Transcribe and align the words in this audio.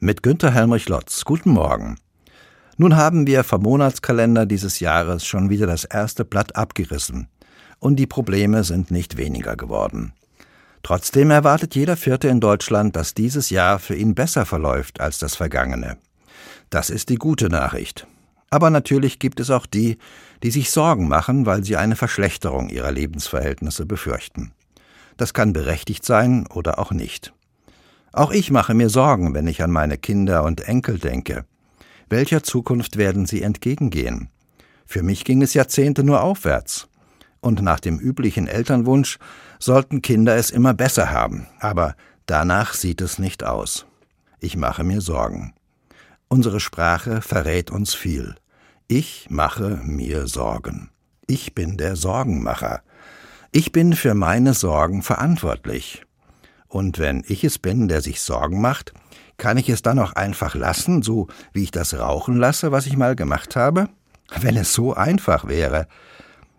mit 0.00 0.22
Günter 0.22 0.52
Helmrich 0.52 0.88
Lotz. 0.88 1.24
Guten 1.24 1.50
Morgen. 1.50 1.98
Nun 2.76 2.96
haben 2.96 3.26
wir 3.26 3.42
vom 3.42 3.62
Monatskalender 3.62 4.46
dieses 4.46 4.78
Jahres 4.78 5.26
schon 5.26 5.50
wieder 5.50 5.66
das 5.66 5.84
erste 5.84 6.24
Blatt 6.24 6.54
abgerissen. 6.54 7.26
Und 7.80 7.96
die 7.96 8.06
Probleme 8.06 8.62
sind 8.62 8.92
nicht 8.92 9.16
weniger 9.16 9.56
geworden. 9.56 10.12
Trotzdem 10.84 11.32
erwartet 11.32 11.74
jeder 11.74 11.96
Vierte 11.96 12.28
in 12.28 12.38
Deutschland, 12.38 12.94
dass 12.94 13.14
dieses 13.14 13.50
Jahr 13.50 13.80
für 13.80 13.96
ihn 13.96 14.14
besser 14.14 14.46
verläuft 14.46 15.00
als 15.00 15.18
das 15.18 15.34
vergangene. 15.34 15.98
Das 16.70 16.90
ist 16.90 17.08
die 17.08 17.16
gute 17.16 17.48
Nachricht. 17.48 18.06
Aber 18.50 18.70
natürlich 18.70 19.18
gibt 19.18 19.40
es 19.40 19.50
auch 19.50 19.66
die, 19.66 19.98
die 20.44 20.52
sich 20.52 20.70
Sorgen 20.70 21.08
machen, 21.08 21.44
weil 21.44 21.64
sie 21.64 21.76
eine 21.76 21.96
Verschlechterung 21.96 22.68
ihrer 22.68 22.92
Lebensverhältnisse 22.92 23.84
befürchten. 23.84 24.52
Das 25.16 25.34
kann 25.34 25.52
berechtigt 25.52 26.04
sein 26.04 26.46
oder 26.46 26.78
auch 26.78 26.92
nicht. 26.92 27.32
Auch 28.18 28.32
ich 28.32 28.50
mache 28.50 28.74
mir 28.74 28.88
Sorgen, 28.88 29.32
wenn 29.32 29.46
ich 29.46 29.62
an 29.62 29.70
meine 29.70 29.96
Kinder 29.96 30.42
und 30.42 30.62
Enkel 30.62 30.98
denke. 30.98 31.44
Welcher 32.08 32.42
Zukunft 32.42 32.96
werden 32.96 33.26
sie 33.26 33.42
entgegengehen? 33.42 34.28
Für 34.86 35.04
mich 35.04 35.24
ging 35.24 35.40
es 35.40 35.54
Jahrzehnte 35.54 36.02
nur 36.02 36.22
aufwärts. 36.22 36.88
Und 37.38 37.62
nach 37.62 37.78
dem 37.78 38.00
üblichen 38.00 38.48
Elternwunsch 38.48 39.20
sollten 39.60 40.02
Kinder 40.02 40.34
es 40.34 40.50
immer 40.50 40.74
besser 40.74 41.12
haben, 41.12 41.46
aber 41.60 41.94
danach 42.26 42.74
sieht 42.74 43.02
es 43.02 43.20
nicht 43.20 43.44
aus. 43.44 43.86
Ich 44.40 44.56
mache 44.56 44.82
mir 44.82 45.00
Sorgen. 45.00 45.54
Unsere 46.26 46.58
Sprache 46.58 47.22
verrät 47.22 47.70
uns 47.70 47.94
viel. 47.94 48.34
Ich 48.88 49.28
mache 49.30 49.80
mir 49.84 50.26
Sorgen. 50.26 50.90
Ich 51.28 51.54
bin 51.54 51.76
der 51.76 51.94
Sorgenmacher. 51.94 52.82
Ich 53.52 53.70
bin 53.70 53.92
für 53.92 54.14
meine 54.14 54.54
Sorgen 54.54 55.04
verantwortlich. 55.04 56.02
Und 56.68 56.98
wenn 56.98 57.24
ich 57.26 57.44
es 57.44 57.58
bin, 57.58 57.88
der 57.88 58.02
sich 58.02 58.20
Sorgen 58.20 58.60
macht, 58.60 58.92
kann 59.38 59.56
ich 59.56 59.68
es 59.68 59.82
dann 59.82 59.98
auch 59.98 60.12
einfach 60.12 60.54
lassen, 60.54 61.02
so 61.02 61.28
wie 61.52 61.62
ich 61.62 61.70
das 61.70 61.98
Rauchen 61.98 62.36
lasse, 62.36 62.72
was 62.72 62.86
ich 62.86 62.96
mal 62.96 63.16
gemacht 63.16 63.56
habe? 63.56 63.88
Wenn 64.40 64.56
es 64.56 64.74
so 64.74 64.94
einfach 64.94 65.48
wäre. 65.48 65.86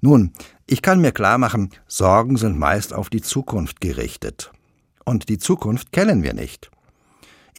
Nun, 0.00 0.32
ich 0.66 0.82
kann 0.82 1.00
mir 1.00 1.12
klar 1.12 1.38
machen, 1.38 1.70
Sorgen 1.86 2.36
sind 2.36 2.58
meist 2.58 2.92
auf 2.92 3.08
die 3.08 3.22
Zukunft 3.22 3.80
gerichtet. 3.80 4.50
Und 5.04 5.28
die 5.28 5.38
Zukunft 5.38 5.92
kennen 5.92 6.22
wir 6.24 6.34
nicht. 6.34 6.70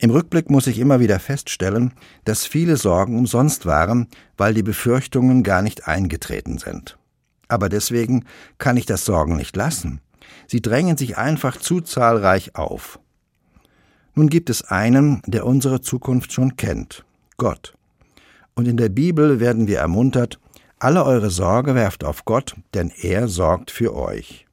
Im 0.00 0.10
Rückblick 0.10 0.50
muss 0.50 0.66
ich 0.66 0.80
immer 0.80 0.98
wieder 0.98 1.20
feststellen, 1.20 1.92
dass 2.24 2.44
viele 2.44 2.76
Sorgen 2.76 3.16
umsonst 3.16 3.66
waren, 3.66 4.08
weil 4.36 4.54
die 4.54 4.64
Befürchtungen 4.64 5.44
gar 5.44 5.62
nicht 5.62 5.86
eingetreten 5.86 6.58
sind. 6.58 6.98
Aber 7.46 7.68
deswegen 7.68 8.24
kann 8.58 8.76
ich 8.76 8.86
das 8.86 9.04
Sorgen 9.04 9.36
nicht 9.36 9.54
lassen. 9.54 10.00
Sie 10.46 10.60
drängen 10.60 10.96
sich 10.96 11.16
einfach 11.16 11.56
zu 11.56 11.80
zahlreich 11.80 12.56
auf. 12.56 12.98
Nun 14.14 14.28
gibt 14.28 14.50
es 14.50 14.62
einen, 14.62 15.22
der 15.26 15.46
unsere 15.46 15.80
Zukunft 15.80 16.32
schon 16.32 16.56
kennt, 16.56 17.04
Gott. 17.38 17.74
Und 18.54 18.68
in 18.68 18.76
der 18.76 18.90
Bibel 18.90 19.40
werden 19.40 19.66
wir 19.66 19.78
ermuntert, 19.78 20.38
alle 20.78 21.04
eure 21.04 21.30
Sorge 21.30 21.74
werft 21.74 22.04
auf 22.04 22.24
Gott, 22.24 22.56
denn 22.74 22.90
er 23.00 23.28
sorgt 23.28 23.70
für 23.70 23.94
euch. 23.94 24.46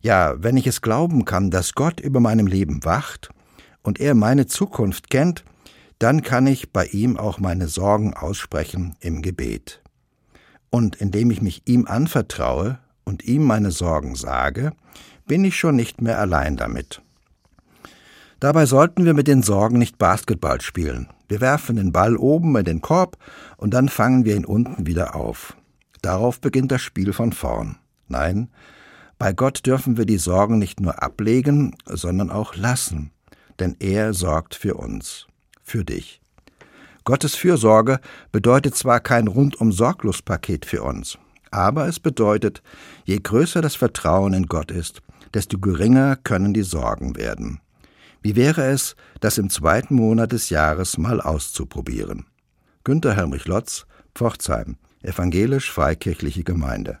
Ja, 0.00 0.34
wenn 0.36 0.58
ich 0.58 0.66
es 0.66 0.82
glauben 0.82 1.24
kann, 1.24 1.50
dass 1.50 1.72
Gott 1.74 2.00
über 2.00 2.20
meinem 2.20 2.46
Leben 2.46 2.84
wacht 2.84 3.30
und 3.82 4.00
er 4.00 4.14
meine 4.14 4.46
Zukunft 4.46 5.08
kennt, 5.08 5.44
dann 5.98 6.22
kann 6.22 6.46
ich 6.46 6.72
bei 6.72 6.86
ihm 6.86 7.16
auch 7.16 7.38
meine 7.38 7.68
Sorgen 7.68 8.12
aussprechen 8.12 8.96
im 9.00 9.22
Gebet. 9.22 9.80
Und 10.68 10.96
indem 10.96 11.30
ich 11.30 11.40
mich 11.40 11.62
ihm 11.64 11.86
anvertraue, 11.86 12.78
und 13.04 13.24
ihm 13.24 13.44
meine 13.44 13.70
Sorgen 13.70 14.16
sage, 14.16 14.72
bin 15.26 15.44
ich 15.44 15.56
schon 15.56 15.76
nicht 15.76 16.00
mehr 16.00 16.18
allein 16.18 16.56
damit. 16.56 17.02
Dabei 18.40 18.66
sollten 18.66 19.04
wir 19.04 19.14
mit 19.14 19.26
den 19.26 19.42
Sorgen 19.42 19.78
nicht 19.78 19.96
Basketball 19.96 20.60
spielen. 20.60 21.08
Wir 21.28 21.40
werfen 21.40 21.76
den 21.76 21.92
Ball 21.92 22.16
oben 22.16 22.56
in 22.56 22.64
den 22.64 22.80
Korb 22.82 23.16
und 23.56 23.72
dann 23.72 23.88
fangen 23.88 24.24
wir 24.24 24.36
ihn 24.36 24.44
unten 24.44 24.86
wieder 24.86 25.14
auf. 25.14 25.56
Darauf 26.02 26.40
beginnt 26.40 26.70
das 26.70 26.82
Spiel 26.82 27.12
von 27.12 27.32
vorn. 27.32 27.76
Nein, 28.08 28.50
bei 29.18 29.32
Gott 29.32 29.64
dürfen 29.64 29.96
wir 29.96 30.04
die 30.04 30.18
Sorgen 30.18 30.58
nicht 30.58 30.80
nur 30.80 31.02
ablegen, 31.02 31.76
sondern 31.86 32.30
auch 32.30 32.56
lassen, 32.56 33.10
denn 33.58 33.76
er 33.78 34.12
sorgt 34.12 34.54
für 34.54 34.74
uns, 34.74 35.26
für 35.62 35.84
dich. 35.84 36.20
Gottes 37.04 37.34
Fürsorge 37.34 38.00
bedeutet 38.32 38.74
zwar 38.74 39.00
kein 39.00 39.28
rundum 39.28 39.72
sorglos 39.72 40.22
Paket 40.22 40.66
für 40.66 40.82
uns, 40.82 41.18
aber 41.54 41.86
es 41.86 42.00
bedeutet, 42.00 42.62
je 43.04 43.18
größer 43.18 43.62
das 43.62 43.76
Vertrauen 43.76 44.34
in 44.34 44.46
Gott 44.46 44.70
ist, 44.70 45.02
desto 45.32 45.58
geringer 45.58 46.16
können 46.16 46.52
die 46.52 46.62
Sorgen 46.62 47.16
werden. 47.16 47.60
Wie 48.22 48.36
wäre 48.36 48.64
es, 48.64 48.96
das 49.20 49.38
im 49.38 49.50
zweiten 49.50 49.94
Monat 49.94 50.32
des 50.32 50.50
Jahres 50.50 50.98
mal 50.98 51.20
auszuprobieren? 51.20 52.26
Günter 52.82 53.14
Helmrich 53.14 53.46
Lotz, 53.46 53.86
Pforzheim, 54.14 54.76
Evangelisch-Freikirchliche 55.02 56.42
Gemeinde. 56.44 56.92